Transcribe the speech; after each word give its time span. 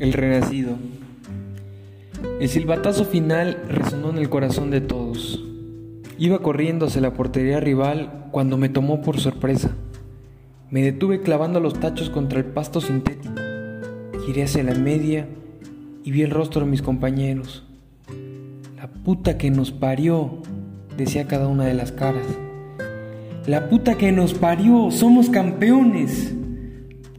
El 0.00 0.14
Renacido. 0.14 0.76
El 2.40 2.48
silbatazo 2.48 3.04
final 3.04 3.62
resonó 3.68 4.08
en 4.08 4.16
el 4.16 4.30
corazón 4.30 4.70
de 4.70 4.80
todos. 4.80 5.44
Iba 6.18 6.38
corriendo 6.38 6.86
hacia 6.86 7.02
la 7.02 7.12
portería 7.12 7.60
rival 7.60 8.28
cuando 8.30 8.56
me 8.56 8.70
tomó 8.70 9.02
por 9.02 9.20
sorpresa. 9.20 9.72
Me 10.70 10.80
detuve 10.80 11.20
clavando 11.20 11.60
los 11.60 11.78
tachos 11.78 12.08
contra 12.08 12.38
el 12.38 12.46
pasto 12.46 12.80
sintético. 12.80 13.34
Giré 14.24 14.44
hacia 14.44 14.62
la 14.62 14.74
media 14.74 15.28
y 16.02 16.12
vi 16.12 16.22
el 16.22 16.30
rostro 16.30 16.64
de 16.64 16.70
mis 16.70 16.80
compañeros. 16.80 17.64
La 18.78 18.88
puta 18.88 19.36
que 19.36 19.50
nos 19.50 19.70
parió, 19.70 20.38
decía 20.96 21.26
cada 21.26 21.46
una 21.46 21.66
de 21.66 21.74
las 21.74 21.92
caras. 21.92 22.24
La 23.46 23.68
puta 23.68 23.98
que 23.98 24.12
nos 24.12 24.32
parió, 24.32 24.90
somos 24.90 25.28
campeones. 25.28 26.34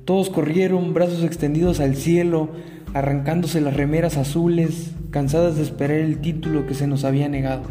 Todos 0.06 0.30
corrieron, 0.30 0.94
brazos 0.94 1.24
extendidos 1.24 1.80
al 1.80 1.96
cielo, 1.96 2.50
arrancándose 2.94 3.62
las 3.62 3.76
remeras 3.76 4.18
azules, 4.18 4.92
cansadas 5.12 5.56
de 5.56 5.62
esperar 5.62 5.98
el 5.98 6.20
título 6.20 6.66
que 6.66 6.74
se 6.74 6.88
nos 6.88 7.04
había 7.04 7.30
negado. 7.30 7.64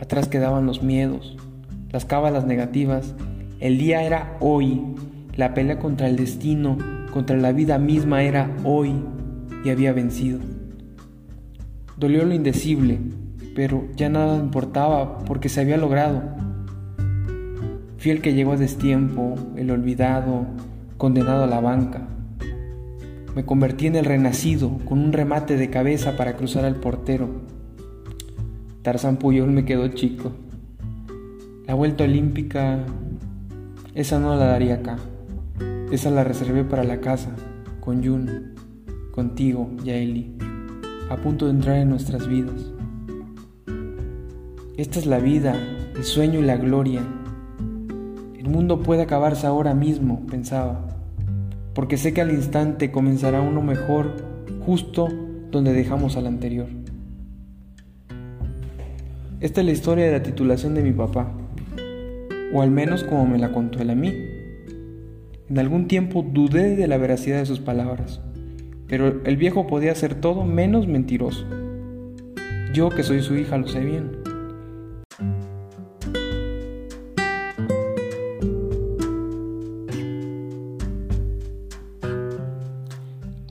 Atrás 0.00 0.28
quedaban 0.28 0.66
los 0.66 0.82
miedos, 0.82 1.36
las 1.90 2.04
cábalas 2.04 2.44
negativas. 2.44 3.14
El 3.60 3.78
día 3.78 4.02
era 4.02 4.36
hoy, 4.40 4.82
la 5.36 5.54
pelea 5.54 5.78
contra 5.78 6.08
el 6.08 6.16
destino, 6.16 6.76
contra 7.12 7.36
la 7.36 7.52
vida 7.52 7.78
misma 7.78 8.24
era 8.24 8.50
hoy 8.64 8.92
y 9.64 9.70
había 9.70 9.92
vencido. 9.92 10.40
Dolió 11.96 12.24
lo 12.24 12.34
indecible, 12.34 12.98
pero 13.54 13.86
ya 13.94 14.08
nada 14.08 14.36
importaba 14.36 15.20
porque 15.20 15.48
se 15.48 15.60
había 15.60 15.76
logrado. 15.76 16.43
Fui 18.04 18.10
el 18.10 18.20
que 18.20 18.34
llegó 18.34 18.52
a 18.52 18.58
destiempo, 18.58 19.34
el 19.56 19.70
olvidado, 19.70 20.44
condenado 20.98 21.44
a 21.44 21.46
la 21.46 21.60
banca. 21.60 22.06
Me 23.34 23.46
convertí 23.46 23.86
en 23.86 23.96
el 23.96 24.04
renacido, 24.04 24.78
con 24.84 24.98
un 24.98 25.14
remate 25.14 25.56
de 25.56 25.70
cabeza 25.70 26.14
para 26.14 26.36
cruzar 26.36 26.66
al 26.66 26.76
portero. 26.76 27.30
Tarzán 28.82 29.16
Puyol 29.16 29.52
me 29.52 29.64
quedó 29.64 29.88
chico. 29.88 30.32
La 31.66 31.72
vuelta 31.72 32.04
olímpica, 32.04 32.84
esa 33.94 34.20
no 34.20 34.36
la 34.36 34.48
daría 34.48 34.74
acá. 34.74 34.98
Esa 35.90 36.10
la 36.10 36.24
reservé 36.24 36.62
para 36.62 36.84
la 36.84 37.00
casa, 37.00 37.34
con 37.80 38.04
Jun, 38.04 38.52
contigo, 39.12 39.70
Yaeli, 39.82 40.36
a 41.08 41.16
punto 41.16 41.46
de 41.46 41.52
entrar 41.52 41.76
en 41.76 41.88
nuestras 41.88 42.28
vidas. 42.28 42.70
Esta 44.76 44.98
es 44.98 45.06
la 45.06 45.20
vida, 45.20 45.56
el 45.96 46.04
sueño 46.04 46.40
y 46.40 46.42
la 46.42 46.58
gloria. 46.58 47.00
El 48.44 48.50
mundo 48.50 48.80
puede 48.80 49.00
acabarse 49.00 49.46
ahora 49.46 49.72
mismo, 49.72 50.26
pensaba, 50.26 50.86
porque 51.72 51.96
sé 51.96 52.12
que 52.12 52.20
al 52.20 52.30
instante 52.30 52.92
comenzará 52.92 53.40
uno 53.40 53.62
mejor 53.62 54.16
justo 54.66 55.08
donde 55.50 55.72
dejamos 55.72 56.18
al 56.18 56.26
anterior. 56.26 56.66
Esta 59.40 59.62
es 59.62 59.66
la 59.66 59.72
historia 59.72 60.04
de 60.04 60.12
la 60.12 60.22
titulación 60.22 60.74
de 60.74 60.82
mi 60.82 60.92
papá, 60.92 61.32
o 62.52 62.60
al 62.60 62.70
menos 62.70 63.02
como 63.02 63.26
me 63.26 63.38
la 63.38 63.50
contó 63.50 63.80
él 63.80 63.88
a 63.88 63.94
mí. 63.94 64.12
En 65.48 65.58
algún 65.58 65.88
tiempo 65.88 66.22
dudé 66.22 66.76
de 66.76 66.86
la 66.86 66.98
veracidad 66.98 67.38
de 67.38 67.46
sus 67.46 67.60
palabras, 67.60 68.20
pero 68.86 69.24
el 69.24 69.38
viejo 69.38 69.66
podía 69.66 69.94
ser 69.94 70.16
todo 70.16 70.44
menos 70.44 70.86
mentiroso. 70.86 71.46
Yo 72.74 72.90
que 72.90 73.04
soy 73.04 73.22
su 73.22 73.36
hija 73.36 73.56
lo 73.56 73.68
sé 73.68 73.80
bien. 73.80 74.23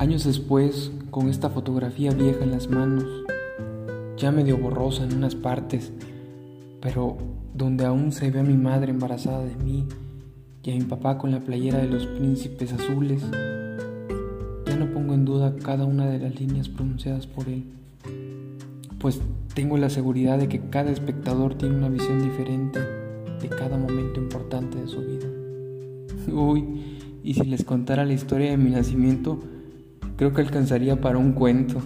Años 0.03 0.25
después, 0.25 0.91
con 1.12 1.30
esta 1.30 1.50
fotografía 1.50 2.12
vieja 2.12 2.44
en 2.44 2.52
las 2.52 2.69
manos, 2.69 3.06
ya 4.18 4.34
medio 4.34 4.58
borrosa 4.58 5.06
en 5.06 5.16
unas 5.16 5.34
partes, 5.34 5.94
pero 6.81 7.16
donde 7.53 7.86
aún 7.86 8.12
se 8.12 8.30
ve 8.30 8.41
a 8.41 8.44
mi 8.44 8.58
madre 8.58 8.91
embarazada 8.91 9.46
de 9.46 9.56
mí 9.56 9.86
y 10.62 10.72
a 10.72 10.74
mi 10.74 10.81
papá 10.81 11.18
con 11.18 11.31
la 11.31 11.40
playera 11.40 11.78
de 11.78 11.88
los 11.88 12.06
príncipes 12.06 12.74
azules, 12.74 13.24
ya 14.66 14.75
no 14.75 14.91
pongo 14.91 15.14
en 15.14 15.24
duda 15.24 15.56
cada 15.56 15.86
una 15.86 16.06
de 16.08 16.20
las 16.20 16.38
líneas 16.38 16.68
pronunciadas 16.68 17.25
por 17.25 17.47
él, 17.47 17.64
pues 19.00 19.22
tengo 19.53 19.78
la 19.78 19.90
seguridad 19.90 20.38
de 20.38 20.50
que 20.50 20.59
cada 20.70 20.91
espectador 20.91 21.56
tiene 21.56 21.78
una 21.78 21.88
visión 21.88 22.22
diferente 22.22 22.81
de 23.41 23.47
cada 23.47 23.78
momento 23.78 24.20
importante 24.20 24.81
de 24.81 24.88
su 24.90 25.00
vida. 25.00 25.30
Uy, 26.30 27.00
y 27.24 27.35
si 27.35 27.46
les 27.46 27.64
contara 27.64 28.03
la 28.03 28.12
historia 28.12 28.50
de 28.50 28.58
mi 28.58 28.70
nacimiento, 28.70 29.40
creo 30.16 30.34
que 30.34 30.41
alcanzaría 30.41 31.00
para 31.00 31.18
un 31.18 31.34
cuento. 31.34 31.81